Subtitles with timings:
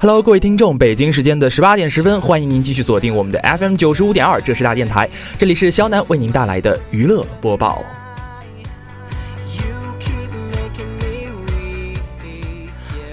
[0.00, 7.82] Hello，各位听众，北京时间的十八点十分，欢迎您继续锁定我们的 FM 九十五点二，浙师大电台，这里是肖楠为您带来的娱乐播报。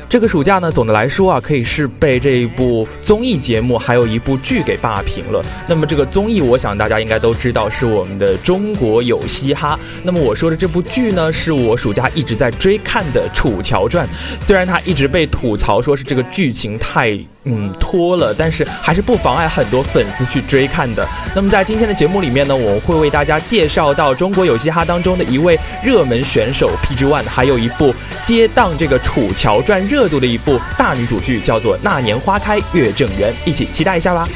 [0.08, 5.44] 这个暑假呢，总的来说啊，可以是被这一部综艺节目还有一部剧给霸屏了。
[5.68, 9.78] 那么这个综艺，我想大家应该都知道，是我们的《中国有嘻哈》。
[10.04, 14.08] 那么我说的这部剧呢，是我暑假一直在追看的《楚乔传》。
[14.40, 17.20] 虽然它一直被吐槽说是这个剧情太……
[17.46, 21.08] 嗯，脱了，但是还是不妨碍很多粉丝去追看的。
[21.36, 34.28] 那么在今天的节目里面呢，我会为大家介绍到中国有嘻哈当中的一位热门选手 PG One，还有一部接档这个《楚乔传》热度的一部大女主剧，叫做《那年花开月正圆》，一起期待一下吧。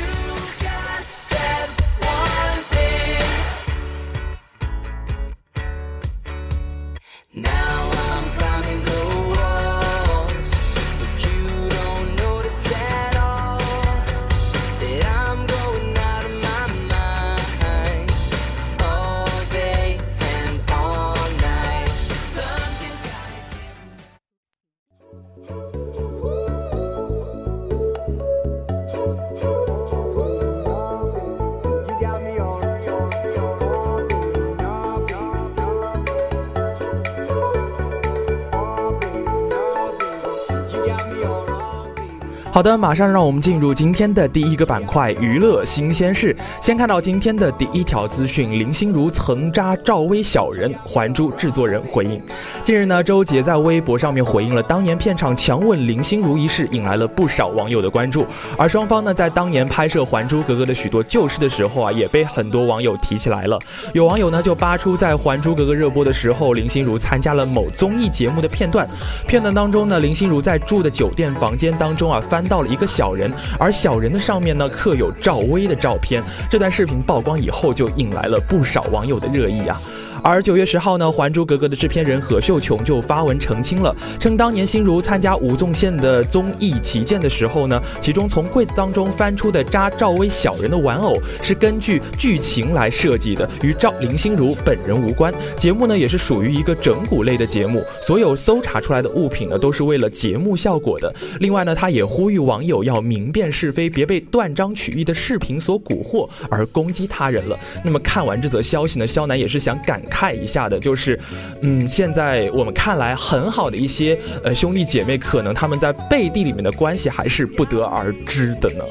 [42.60, 46.36] 好的，马上让我们进入今天的第一个板块——娱乐新鲜事。
[46.60, 52.22] 先看到今天的第一条资讯：林心如曾扎赵薇小人，《还珠》制作人回应。
[52.62, 58.28] 近日呢，周杰在微博上面回应了当年片场强吻林心如一事，引来了不少网友的关注。
[58.58, 63.58] 而双方呢，在当年拍摄《还珠格格》的许多旧事的时候啊，也被很多网友提起来了。
[63.94, 68.86] 有网友呢就扒出在《还珠格格》热播的时候，林心如参加了某综艺节目的片段。
[69.26, 72.44] 片段当中呢，林心如在住的酒店房间当中啊，翻。
[72.50, 76.22] 到了一个小人，而小人的上面呢刻有赵薇的照片。
[76.50, 79.80] 这段视频曝光以后，就引来了不少网友的热议啊。
[80.22, 95.34] 而九月十号呢，《还珠格格》的制片人何秀琼就发文澄清了，称当年心如参加吴宗宪的综艺《旗舰》的时候呢，其中从柜子当中翻出的扎赵薇小人的玩偶是根据剧情来设计的，与赵林心如本人无关。
[95.58, 101.14] 节目呢也是属于一个整蛊类的节目，所有搜查出来的物品呢都是为了节目效果的。
[101.40, 107.58] 另外呢，他也呼吁网友要明辨是非，别被断章取义的视频所蛊惑而攻击他人了。
[107.86, 110.02] 那么看完这则消息呢，肖楠也是想感。
[110.10, 111.20] 看一下的，就是，
[111.62, 118.84] 嗯，现在我们看来很好的一些呃兄弟姐妹，可能他们在背地里面的关系还是不得而知的呢。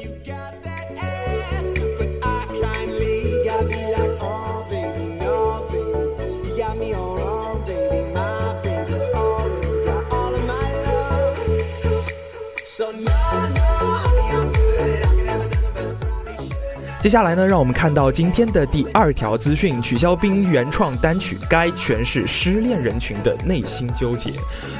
[17.01, 24.31] 接下来呢，让我们看到今天的第二条资讯：曲肖冰原创单曲《该》诠释失恋人群的内心纠结。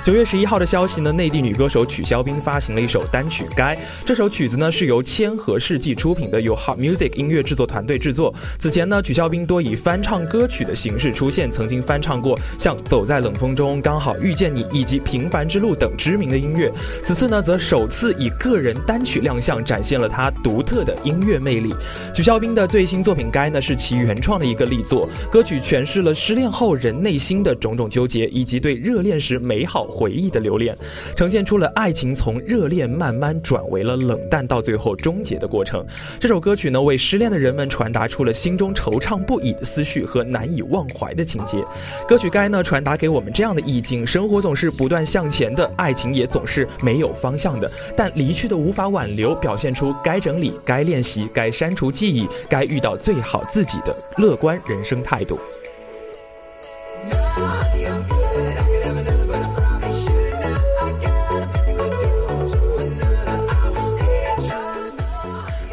[0.04, 3.74] 九月十一号的消息呢，内地女歌手曲肖冰发行了一首单曲《该》。
[4.06, 8.36] 这首曲子呢是由千和世纪出品的，由 Hot Music 音乐制作团队制作。
[8.58, 16.70] 此前呢，曲肖冰多以翻唱歌曲的形式出现，曾经翻唱过像《走在冷风中》《刚好遇见你》以及《平凡之路》等知名的音乐。
[17.02, 21.74] 此次呢，则首次以个人单曲亮相，展现了他独特的音乐魅力。
[22.20, 25.08] 曲肖冰的最新作品《该》呢，是其原创的一个力作。
[25.32, 30.78] 歌曲诠释了失恋后人内心的种种纠结，以及对热恋时美好回忆的留恋，
[31.16, 35.82] 呈现出了爱情从热恋慢慢转为了冷淡，到最后终结的过程。
[36.20, 41.64] 这首歌曲呢，为失恋的人们传达出了心中惆怅不已的思绪和难以忘怀的情节。
[42.06, 51.90] 歌曲《该》呢，传达给我们这样的意境：生活总是不断向前的，爱情也总是没有方向的，但离去的无法挽留，表现出该整理、该练习、该删除。
[52.00, 55.38] 记忆该遇到最好自己的乐观人生态度。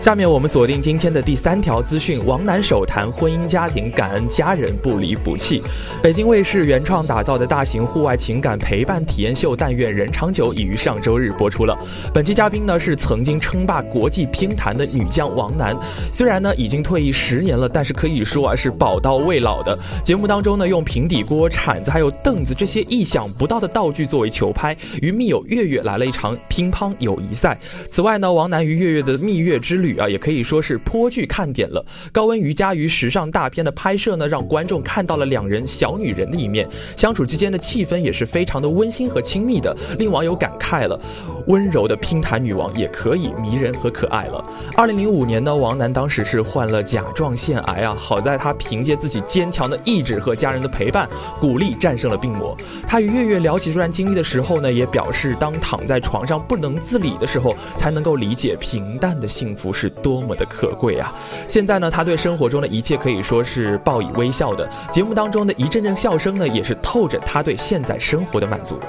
[0.07, 5.61] 下面我们锁定今天的第三条资讯：王楠首谈婚姻家庭，感恩家人不离不弃。
[6.01, 11.77] 北京卫视原创打造的大型户外情感陪伴体验秀《但愿人长久》已于上周日播出了。
[12.15, 15.77] 本期嘉宾呢是曾经称霸国际乒坛的女将王楠，
[16.13, 19.77] 虽然呢已经退役十年了，但是可以说啊是宝刀未老的。
[20.05, 27.59] 节目当中呢用平底锅、铲子还有凳子这些意想不到的道具作为球拍，与密友月月来了一场乒乓友谊赛。
[27.91, 29.96] 此外呢，王楠与月月的蜜月之旅。
[29.99, 31.85] 啊，也可以说是颇具看点了。
[32.13, 41.01] 高温瑜伽与时尚大片的拍摄呢，让观众看到了两人小女人的一面，相处之间的气氛也是非常的温馨和亲密的，令网友感慨了：
[41.47, 44.45] 温柔的乒坛女王也可以迷人和可爱了。
[44.77, 51.09] 二零零五年呢，王楠当时是患了甲状腺癌啊，好在她凭借自己坚强的意志和家人的陪伴
[51.41, 52.57] 鼓励，战胜了病魔。
[52.87, 59.86] 她与月月聊起这段经历的时候呢，也表示，当躺在床上不能自理的时候，才能够理解平淡的幸福是。
[59.87, 61.13] 是多么的可贵啊！
[61.47, 64.69] 现在呢，他对生活中的一切可以说是报以微笑的。
[64.91, 68.81] 节目当中的一阵阵笑声呢，也是透着他对现在生活的满足。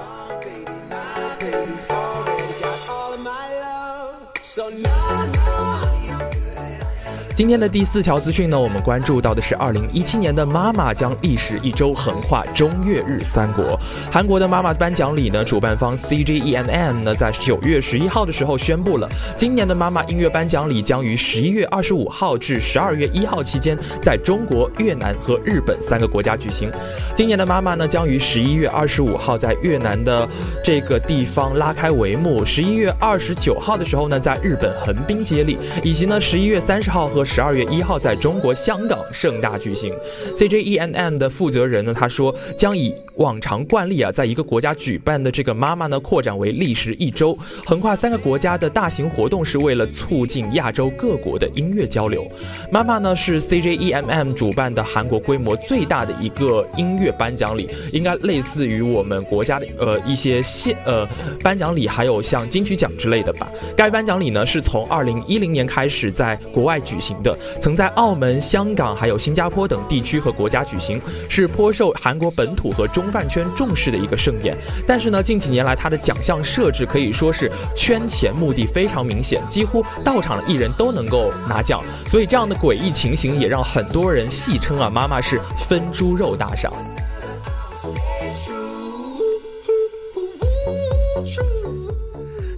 [7.37, 13.79] 今天的第四条资讯呢，我们关注到的是二零一七年的妈妈将历时一周横跨中越日三国。
[14.11, 19.07] 韩国的妈妈颁奖礼呢，主办方 CJENM 呢，在九月十一号的时候宣布了，
[19.37, 26.71] 今年的妈妈音乐颁奖礼将于十一月二十五号至十二月一号期间，在中国、越南和日本三个国家举行。
[27.13, 30.27] 今年的妈妈呢，将于十一月二十五号在越南的
[30.65, 39.93] 这个地方拉开帷幕，十一月二十九号的时候呢，在日本横滨接力，以及呢十一月三十号和十二月一号在中国香港盛大举行
[40.35, 52.25] ，CJENM 的负责人呢，他说将以往常惯例啊，在一个国家举办的这个妈妈呢，扩展为历时一周，横跨三个国家的大型活动，是为了促进亚洲各国的音乐交流。
[52.71, 61.05] 妈妈呢是 CJENM 主办的韩国规模最大的一个音乐颁奖礼，应该类似于我们国家的呃一些现呃
[61.43, 63.47] 颁奖礼，还有像金曲奖之类的吧。
[63.75, 67.16] 该颁奖礼呢是从二零一零年开始在国外举行。
[67.21, 74.55] 的曾在澳门、香港还有新加坡等地区和国家举行，是颇受韩国本土和中饭圈重视的一个盛宴。
[74.87, 81.83] 但是呢，近几年来它的奖项设置可以说是圈钱目的非常明显，几乎到场的艺人都能够拿奖。
[82.05, 86.71] 所以这样的诡异情形也让很多人戏称啊，妈妈是分猪肉大赏。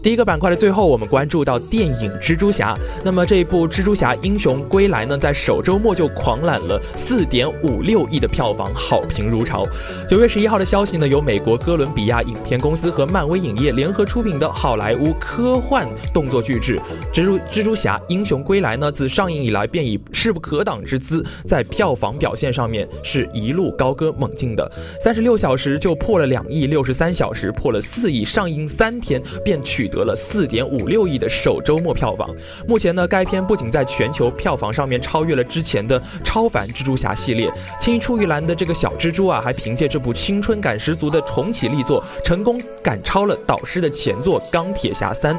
[0.02, 2.74] 第一个板块的最后，我们关注到电影《蜘蛛侠》。
[3.04, 9.66] 那么这一部《蜘蛛侠：英雄归来》呢，在首周末就狂揽了四点五六亿的票房，好评如潮。
[10.10, 16.80] 九月十一号的消息呢，由美国哥伦比亚影片公司和漫威影业联合出品的好莱坞科幻动作巨制
[17.14, 24.72] 《蜘蛛蜘蛛侠：英雄归来》呢，自上映以来便以势不可挡之姿，在票房表现上面是一路高歌猛进的。
[25.04, 29.89] 三十六小时就破了两亿，六十三小时破了四亿，上映三天便取。
[29.90, 32.30] 得了四点五六亿的首周末票房。
[32.68, 37.52] 目前呢，该片不仅在全球票房上面超越了之前的超凡蜘蛛侠系列，
[37.82, 45.36] 青出于蓝的这个小蜘蛛啊，还凭借这部青春感十足的重启力作，成功赶超了导师的前作《钢铁侠三》。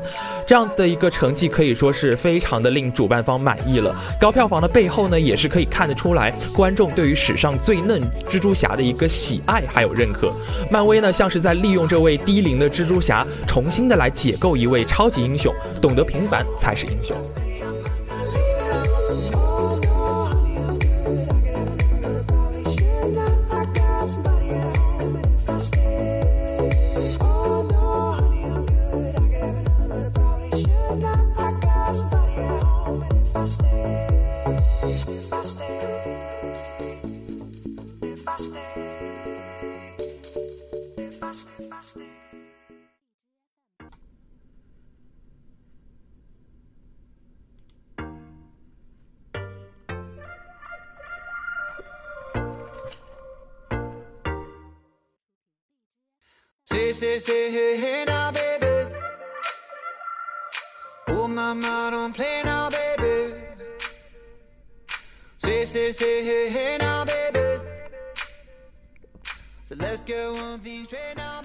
[0.47, 3.95] 这样子的一个成绩可以说是非常的令主办方满意了。
[4.21, 10.29] 高票房的背后呢，也是可以看得出来观众对于史上最嫩蜘蛛侠的一个喜爱还有认可。
[10.71, 14.37] 漫威呢，像是在利用这位低龄的蜘蛛侠，重新的来解。
[14.41, 17.15] 够一位超级英雄，懂得平凡才是英雄。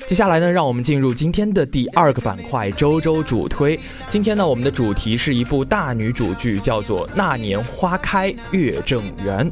[0.07, 3.79] 接下来呢，让我们进入今天的第二个板块——周周主推。
[4.09, 9.51] 今天呢，我们的主题是一部大女主剧，叫做《那年花开月正圆》。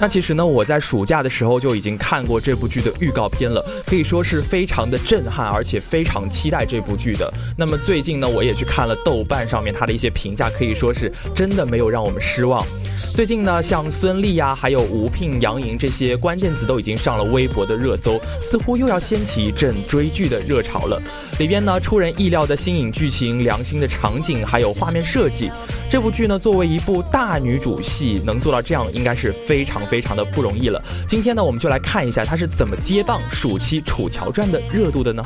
[0.00, 7.32] 那其实呢，我在暑假的时候就已经看过这部剧的预告片了，可以说是非常的震撼，而且非常期待这部剧的。
[7.56, 12.66] 那么最近呢，我也去看了豆瓣上面它的一些评价，可以说是真的没有让我们失望。
[13.14, 21.00] 最近呢，像孙俪呀，还有吴聘、杨颖这些关键词都已经上了微博的热搜，似乎又要掀起一阵追剧的热潮了。
[21.42, 25.50] 里边呢，出人意料的新颖剧情、良心的场景，还有画面设计。
[25.90, 30.80] 这部剧呢，作为一部大女主戏，能做到这样，应该是非常非常的不容易了。
[31.08, 35.24] 今天呢，我们就来看一下它是怎么接棒暑期《楚乔传》的热度的呢？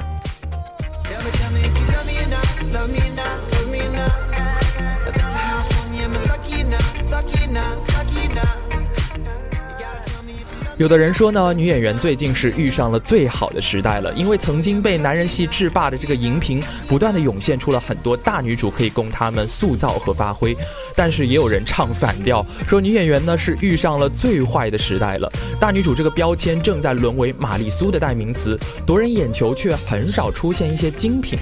[10.78, 20.54] 有的人说呢，女演员最近是遇上了最好的时代了，因为曾经被男人戏制霸的这个荧屏，不断的涌现出了很多大女主可以供他们塑造和发挥。
[20.94, 31.38] 但是也有人唱反调，说女演员呢是遇上了最坏的时代了，大女主这个标签正在沦为玛丽苏的代名词，夺人眼球却很少出现一些精品。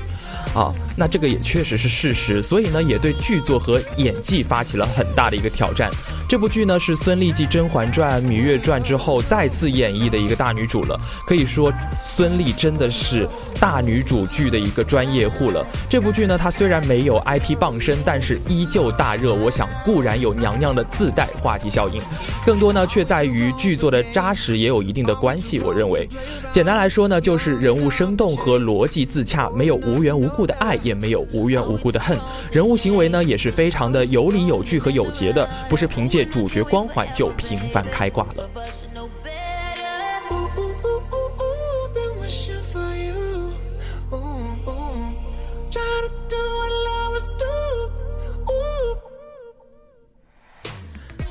[0.55, 5.91] 啊，那这个也确实是事实，所以呢，也对剧作和演技发起了很大的一个挑战。
[6.29, 11.73] 这部剧呢是孙俪继《甄嬛传》《芈月传》之后再次演绎的一个大女主了，可以说
[12.03, 13.29] 孙俪真的是
[13.61, 15.67] 大女主剧的一个专业户了。
[15.91, 19.35] 这部剧呢，它虽然没有 IP 傍身，但是依旧大热。
[19.35, 22.01] 我想固然有娘娘的自带话题效应，
[22.47, 25.59] 更多呢却在于剧作的扎实也有一定的关系。
[25.59, 26.09] 我认为，
[26.53, 30.45] 简单来说呢，就是人物生动和逻辑自洽，没有无缘无故。
[30.45, 32.17] 的爱也没有无缘无故的恨，
[32.53, 38.49] 人物行为呢也是非常的有理有据和有节的，不是凭借主角光环就频繁开挂了。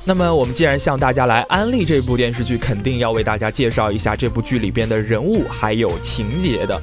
[0.06, 6.78] 那么我们既然向大家来安利这部电视剧，肯定要为大家介绍一下这部剧里边的人物还有情节的。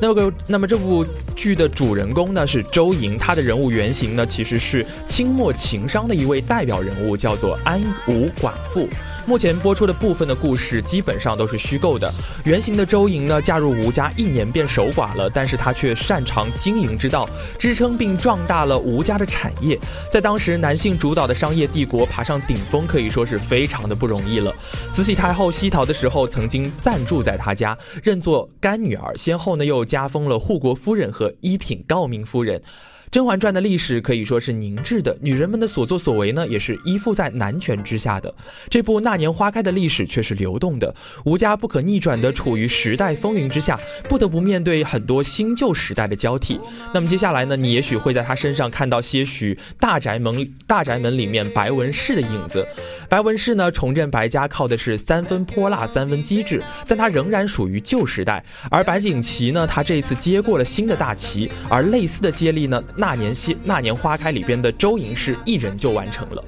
[0.00, 1.04] 那个，那么这部
[1.40, 8.86] 剧的主人公呢是周莹，她的人物原型呢其实是清末情商的一位代表人物，叫做安吴寡妇。
[9.26, 12.12] 目前播出的部分的故事基本上都是虚构的。
[12.44, 17.26] 原型的周莹呢，嫁入吴家一年便守寡了，但是她却擅长经营之道，
[17.58, 19.78] 支撑并壮大了吴家的产业。
[20.10, 24.52] 在当时男性主导的商业帝国爬上顶峰，可以说是非常的不容易了。
[24.92, 32.58] 慈禧太后西逃的时候，曾经暂住在他家，认作干女儿，先后呢又加封了护国夫人和一品诰命夫人。
[33.10, 38.32] 《甄嬛传》的历史可以说是凝滞的，女人们的所作所为呢，也是依附在男权之下的。
[38.68, 43.76] 这部《那年花开》的历史却是流动的，吴家不可逆转的处于时代风云之下，
[44.08, 46.60] 不得不面对很多新旧时代的交替。
[46.94, 52.64] 那么接下来呢，你也许会在他身上看到些许大宅门大宅门里面白文氏的影子。
[53.08, 58.44] 白文氏呢，重振白家靠的是三分泼辣，三分机智，但他仍然属于旧时代。
[58.70, 62.80] 而白景琦呢，他这次接过了新的大旗，而类似的接力呢。
[63.00, 66.44] 那年西《那年花开》里边的周莹是一人就完成了。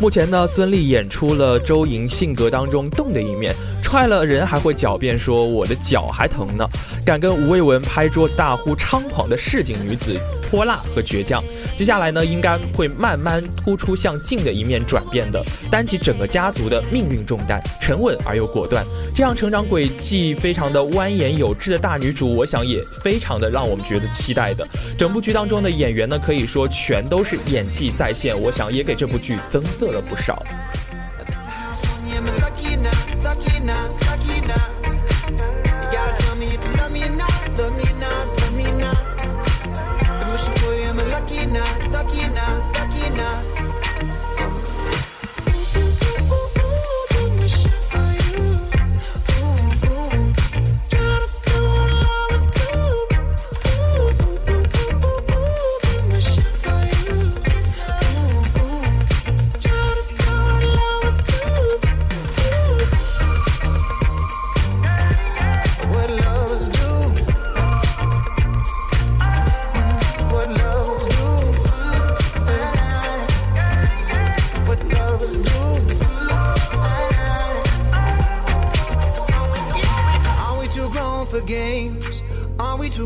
[0.00, 3.54] 目前呢，孙俪演出了周莹性格当中动的一面。
[3.86, 6.68] 踹了人还会狡辩说我的脚还疼呢，
[7.04, 11.40] 敢跟吴蔚文拍桌子大呼猖狂的市井女子泼辣和倔强。
[11.76, 15.40] 接下来呢，应该会慢慢突出向静的一面转变的，
[15.70, 18.84] 担起整个家族的命运重担，沉稳而又果断。
[19.14, 24.66] 这样成长轨迹非常的蜿蜒有致的大女主，我想也非常的让我们觉得期待的。
[24.98, 30.44] 整部剧当中的演员呢，可以说全都是演技在线，我想也给这部剧增色了不少。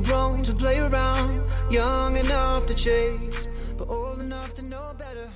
[0.00, 5.30] too grown to play around, young enough to chase, but old enough to know better.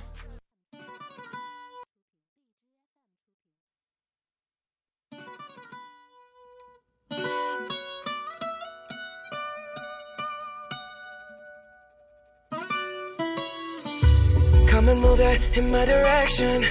[14.67, 16.63] Come and move that in my direction.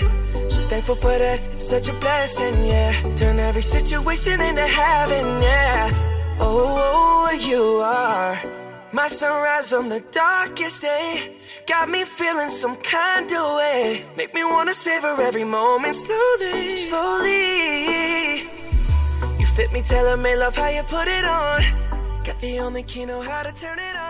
[0.51, 3.15] So thankful for that, it's such a blessing, yeah.
[3.17, 8.39] Turn every situation into heaven, yeah Oh, you are
[8.93, 11.37] my sunrise on the darkest day.
[11.67, 14.05] Got me feeling some kind of way.
[14.17, 18.49] Make me wanna savor every moment slowly, slowly.
[19.39, 21.63] You fit me, tailor made love how you put it on.
[22.25, 24.05] Got the only key know how to turn it on.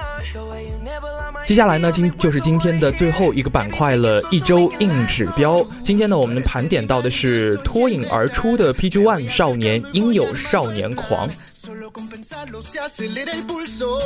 [1.47, 5.65] 接下来呢，今就是今天的最后一个板块了，一周硬指标。
[5.83, 11.29] 今天呢，我们盘点到的是脱颖而出的 PG One 少年应有少年狂。
[11.65, 13.99] Solo con pensarlo se acelera el pulso.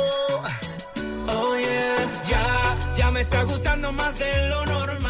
[0.43, 0.59] Ah,
[1.27, 1.97] oh yeah,
[2.29, 5.08] ya, ya me está gustando más de lo normal.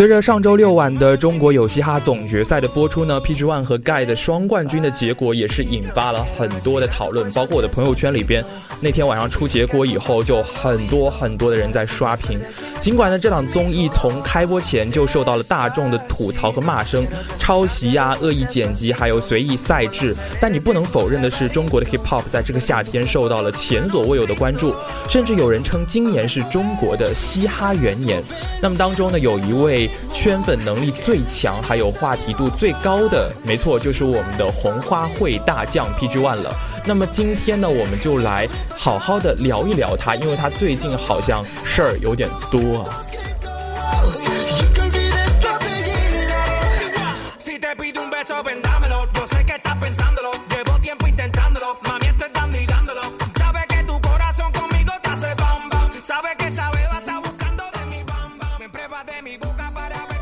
[0.00, 8.42] 随着上周六晚的中国有嘻哈总决赛的播出呢，PG One 和 Guy 的双冠军的结果也是引发了很多的讨论，包括我的朋友圈里边，
[8.80, 12.40] 那天晚上出结果以后，就很多很多的人在刷屏。
[12.80, 17.06] 尽管呢，这档综艺从开播前就受到了大众的吐槽和骂声，
[17.38, 24.74] 抄袭呀、恶意剪辑，还有随意赛制，但你不能否认的是，中国的 Hip Hop 在这个夏天受到了前所未有的关注，
[25.10, 28.22] 甚至有人称今年是中国的嘻哈元年。
[28.62, 29.89] 那么当中呢，有一位。
[30.12, 36.54] 圈粉能力最强，还有话题度最高的，没错，就是我们的红花会大将 PG One 了。
[36.84, 43.02] 那么今天呢，我们就来好好的聊一聊他，因为他最近好像事儿有点多啊。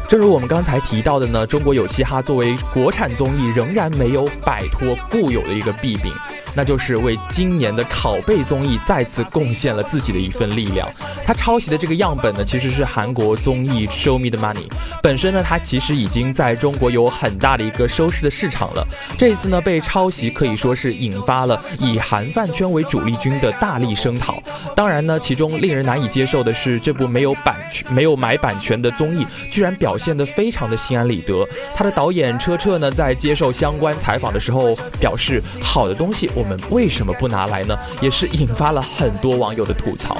[0.08, 6.10] 正如我们刚才提到的呢，中国有嘻哈作为国产综艺，仍然没有摆脱固有的一个弊病。
[6.58, 10.88] 那就是为今年的拷贝综艺再次贡献了自己的一份力量。
[11.24, 14.68] 他抄袭的这个样本呢，其实是韩国综艺《Show Me the Money》。
[15.00, 18.84] 本身呢，它其实已经在中国有很大的一个收视的市场了。
[19.16, 24.42] 这一次呢，被抄袭可以说是引发了以韩饭圈为主力军的大力声讨。
[24.74, 31.46] 当然呢，其中令人难以接受的是，这部没有版权、没有买版权的综艺，居然表现得非常的心安理得。
[31.72, 37.76] 他的导演车澈呢，在接受相关采访的时候表示：“好的东西，我。”们为什么不拿来呢？
[38.00, 40.16] 也是引发了很多网友的吐槽。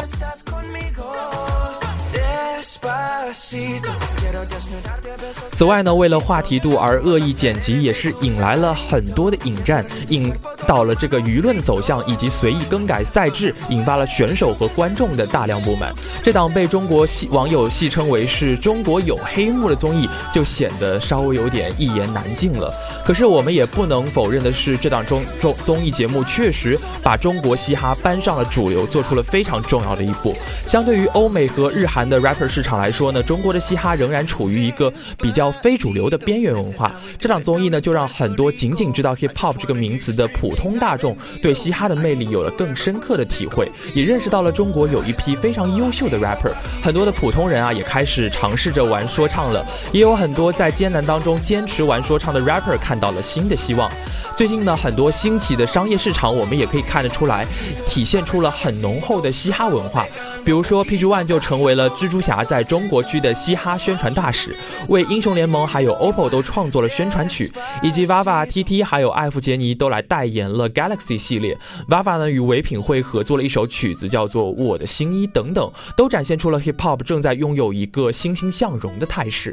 [5.52, 10.32] 此外呢，为了话题度而恶意剪辑，也是引来了很多的引战，引
[10.66, 15.92] 导了这个舆论的走向，以及随意更改赛制，引发了选手和观众的大量不满。
[16.22, 22.72] 这档被中国戏网友戏称为是中国有黑幕的综艺，就显得稍微有点一言难尽了。
[23.04, 30.34] 可是我们也不能否认的是，这档综综综艺节目确实把中国嘻哈搬上了主流，做出了非常重要的一步。
[30.66, 36.92] 相对于欧美和日韩的 rapper 市场来说呢，中国的嘻哈仍然处于一个比较非主流的边缘文化。
[37.18, 46.52] 这档综艺呢，就让很多仅仅知道 hip hop 这个名词的普通大众，对嘻哈的魅力有了更深刻的体会，也认识到了中国有一批非常优秀的 rapper。
[46.82, 49.64] 很多的普通人啊，也开始尝试着玩说唱了。
[49.92, 53.90] 也有很多在艰难当中坚持玩说唱的 rapper 看到了新的希望。
[54.38, 57.44] 最近呢，很多兴起的商业市场，我们也可以看得出来，
[57.88, 60.06] 体现出了很浓厚的嘻哈文化。
[60.44, 64.54] 比如说，PG One 就成为了蜘蛛侠在中国区的嘻哈宣传大使，
[64.86, 67.50] 为英雄联盟还有 OPPO 都创作了宣传曲，
[67.82, 71.58] 以及 VAVA、TT 还有艾弗杰尼都来代言了 Galaxy 系列。
[71.88, 79.52] VAVA 呢与唯品会合作了一首曲子，叫做《我的新衣》等等，都展现出了 Hip Hop 正在拥有一个欣欣向荣的态势。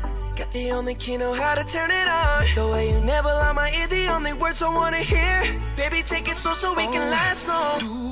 [0.35, 2.45] Got the only key know how to turn it on.
[2.55, 5.61] The way you never lie my ear, the only words I wanna hear.
[5.75, 7.11] Baby, take it slow so we can oh.
[7.11, 8.10] last long.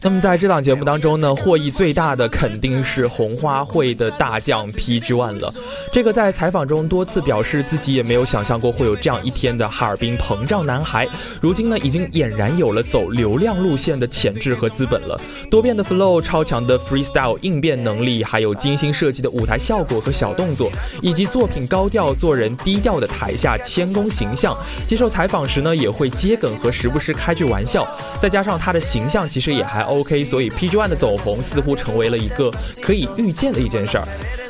[0.00, 5.54] 那么在这档节目当中呢，获益最大的肯定是红花会的大将 PG One 了。
[5.92, 11.08] 这个在采访中多次表示自己也没有想象过会有这样一天的哈尔滨膨胀男孩，
[11.40, 15.20] 如今呢已经俨然有了走流量路线的潜质和资本了。
[15.48, 20.68] 多变的 flow、超强的 freestyle 应变能力，还有精心设计的舞台效果和小动作，
[21.00, 24.56] 以及作品高调、做人低调的台下谦恭形象。
[24.84, 27.83] 接受采访时呢，也会接梗和时不时开句玩笑。
[28.20, 34.06] 再加上他的形象其实也还 OK，所以 PG One 的走红似乎成为了一个可以预见的一件事儿。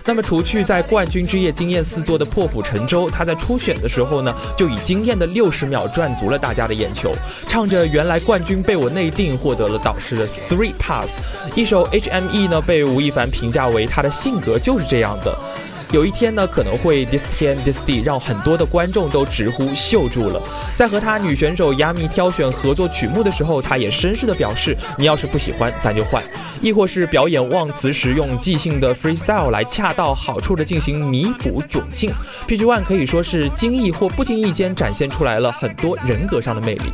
[0.07, 7.15] 那么除去在冠军之夜惊艳四座的破釜沉舟，他在初选的时候呢，就以惊艳的六十秒赚足了大家的眼球，
[7.49, 11.11] 唱着原来冠军被我内定，获得了导师的 Three Pass，
[11.55, 15.35] 一首 HME 呢被吴亦凡评价为他的性格就是这样的。
[15.95, 20.43] 有一天呢，可能会 this 天 this day，让很多的观众都直呼秀住了。
[20.77, 26.21] 在和他女选手 Yami 挑选合作曲目的时候，他也绅士的表示：“你要是不喜欢，咱就换。”
[26.61, 32.11] 亦或是表演忘词时用即兴的 freestyle 来恰到好处的进行弥补窘境。
[32.49, 36.93] PG One 可以说是经意或不经意间展现出来了很多人格上的魅力。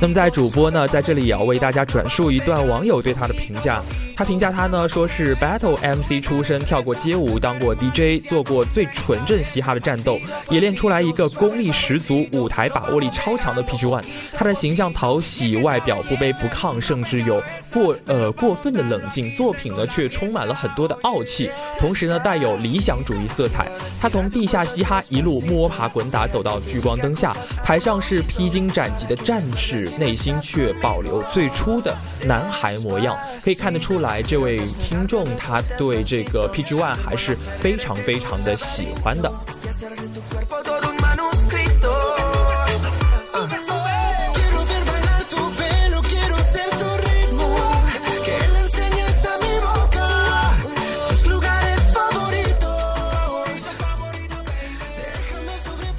[0.00, 3.82] 那么在主播呢，在这里也要为大家转述一段网友对他的评价。
[4.20, 14.04] 他评价他呢，说是 battle MC 出身，跳过街舞，当过 DJ，做过最纯正嘻哈的战斗，也练出来一个功力十足、舞台把握力超强的 PG One。
[14.34, 19.34] 他的形象讨喜，外表不卑不亢，甚至有过呃过分的冷静。
[19.34, 23.70] 作品呢，却充满了很多的傲气，同时呢，带有理想主义色彩。
[24.02, 34.09] 他从地下嘻哈一路摸爬滚打，走到聚光灯下，台上是披荆斩棘的战士，内心却保留最初的男孩模样，可以看得出来。
[34.10, 39.32] 来，这位听众他对这个 PG One 还是非常非常的喜欢的。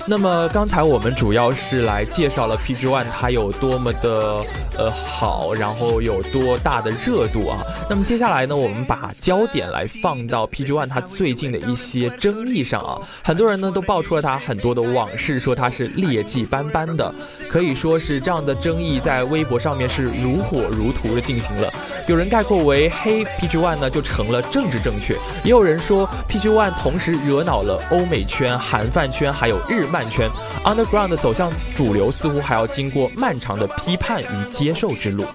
[0.06, 4.44] 那么刚才我们主要是来介绍了 PG One 它有多么的。
[4.78, 7.60] 呃，好，然后有多大的热度啊？
[7.92, 12.98] 那么接下来呢，我们把焦点来放到 PG One 他最近的一些争议上啊。
[13.22, 17.14] 很多人呢都爆出了他很多的往事，说他是劣迹斑斑的，
[17.50, 21.70] 可以说是这样的争议在微博上面是如火如荼的进行了。
[22.08, 30.30] 有人概括为黑 PG One 呢就成了政治正确，也有人说 PG One 同时惹恼了欧美圈、韩饭圈还有日漫圈
[30.64, 34.50] ，Underground 走向主流似乎还要经过漫长的批判与。
[34.50, 35.26] 接受之路。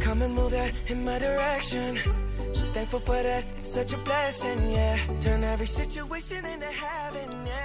[0.00, 2.25] Come and move that in my direction.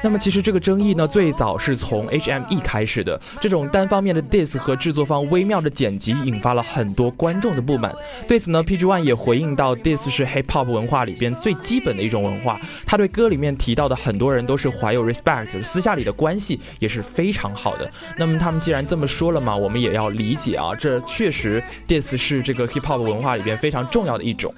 [0.03, 3.19] 那么其实这个争议呢，最早是从 HME 开始的。
[3.39, 7.93] 这种单方面的 diss 和制作方微妙的剪辑，引发了很多观众的不满。
[8.27, 12.59] 对此呢，PG One 也回应到，diss 是 hip hop 文化里边最基本的一种文化。
[12.85, 17.89] 他对歌里面提到的很多人都是怀有 respect，私下里的关系也是非常好的。
[18.17, 24.53] 那么他们既然这么说了嘛，我们也要理解啊，这确实 diss 是这个 hip hop 文化里边非常重要的一种。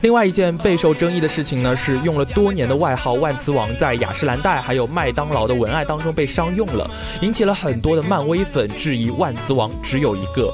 [0.00, 6.90] 另外一件备受争议的事情呢，是用了多年的外号“万磁王”在雅诗兰黛还有麦当劳的文案当中被商用了，
[7.22, 10.52] 引起了很多的漫威粉质疑“万磁王”只有一个。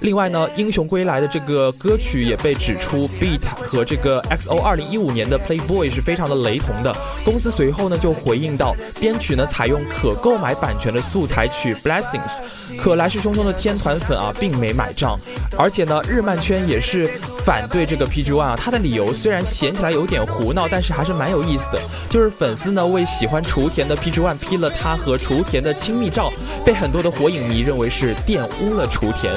[0.00, 6.94] 另外呢，《英雄归来》的这个歌曲也被指出，beat 和这个 XO 二零一五年的 Playboy 是非常的雷同的。
[7.24, 15.18] 公司随后呢就回应到，编曲呢采用可购买版权的素材曲 Blessings，可来势汹汹的天团粉啊并没买账。
[15.56, 17.10] 而且呢，日漫圈也是
[17.44, 21.80] 反对这个 PG One 啊，他的理由虽然显起来有点胡闹，但是还是蛮有意思的。
[22.10, 26.30] 就是粉丝呢为喜欢雏田的 PG One P 了他和雏田的亲密照，
[26.64, 29.32] 被很多的火影迷认为是玷污了雏田。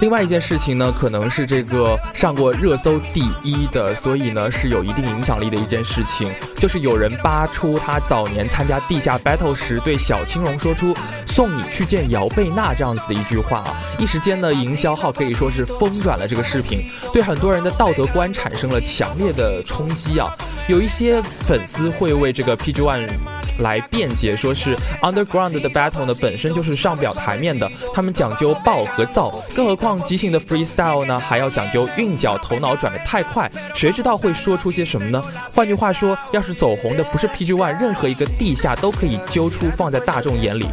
[0.00, 10.96] 另外一件事情呢，可能是这个上过热搜第一的，所以呢是有一定影响力的一件事情，就是有人扒出他早年参加地下 battle 时对小青龙说出
[11.28, 16.80] “送你去见姚贝娜”这样子的一句话啊，一时间呢营销号可以说是疯转了这个视频，
[17.12, 20.34] 对很多人的道德观产生了强烈的冲击啊，
[20.66, 23.29] 有一些粉丝会为这个 PG One。
[23.58, 35.22] 来辩解，说是 Underground 的 battle 呢本身就是上不了台面的，他们讲究爆和燥，更何况即兴的 freestyle 呢还要讲究韵脚，头脑转得太快，谁知道会说出些什么呢？
[35.54, 40.66] 换句话说，要是走红的不是 PG One，任何一个地下都可以揪出放在大众眼里。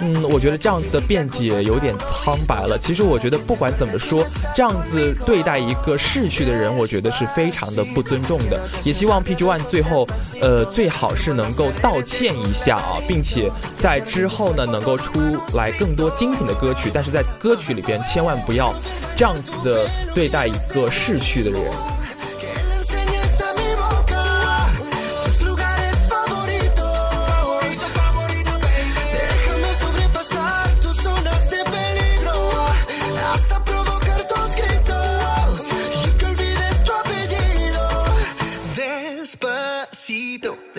[0.00, 2.78] 嗯，我觉得这样子的辩解有点苍白了。
[2.78, 8.60] 其实我觉得不管怎么说，这样子对待一个逝去的人，我觉得是非常的不尊重的。
[8.84, 10.06] 也希望 PG One 最后，
[10.40, 15.20] 呃，最好是能够道歉欠一下啊，并且在之后呢，能够出
[15.54, 16.90] 来更多精品的歌曲。
[16.92, 18.72] 但是在歌曲里边，千万不要
[19.14, 21.60] 这样子的对待一个逝去的人。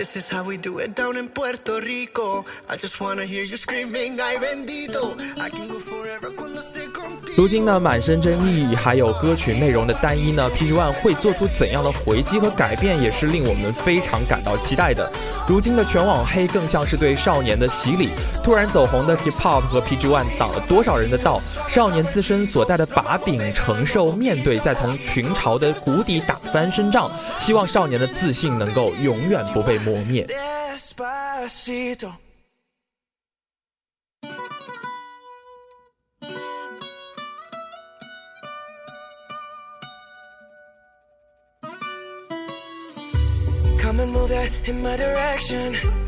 [0.10, 2.44] This is how we do it down in Puerto Rico.
[2.68, 5.14] I just wanna hear you screaming, ay bendito.
[5.38, 6.89] I can go forever cuando esté.
[7.40, 15.10] 如今呢，满身争议，还有歌曲内容的单一呢，PG One 会做出怎样的回击和改变，也是令我们非常感到期待的。
[15.48, 18.10] 如今的全网黑更像是对少年的洗礼。
[18.44, 21.40] 突然走红的 Hip Hop 和 PG One 挡了多少人的道？
[21.66, 27.10] 少年自身所带的把柄，承受面对，再从群嘲的谷底打翻身仗。
[27.40, 29.80] 希望少年的自信能够永远不被。
[29.80, 30.28] 磨灭。
[44.00, 45.99] Come and move that in my direction.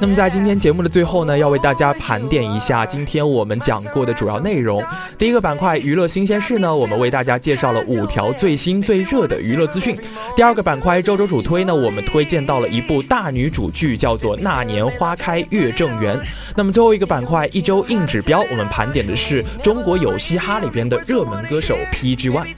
[0.00, 4.82] 那么在今天节目的最后呢，要为大家盘点一下今天我们讲过的主要内容。
[5.16, 9.96] 第一个板块娱乐新鲜事呢，我们为大家介绍了五条最新最热的娱乐资讯。
[10.34, 16.18] 第二个板块周周主推呢，我们推荐到了一部大女主剧，叫做《那年花开月正圆》。
[16.56, 22.48] 那么最后一个板块一周硬指标，我们盘点的是中国有嘻哈里边的热门歌手 PG One。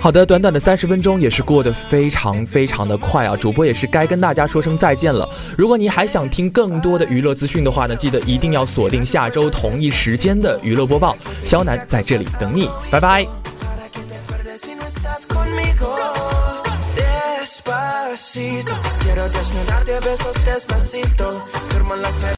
[0.00, 3.36] 好的，短短的三十分钟也是过得非常非常的快啊！
[3.36, 5.28] 主播也是该跟大家说声再见了。
[5.56, 11.16] 如果你还想听更多的娱乐资讯的话呢，记得一定要锁定下周同一时间的娱乐播报。
[11.44, 13.26] 肖楠在这里等你，拜拜。
[19.02, 21.44] Quiero desnudarte a besos despacito.
[21.70, 22.18] Firmo las